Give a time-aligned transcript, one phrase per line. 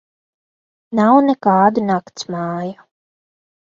[1.01, 2.77] Nav nekādu naktsmāju.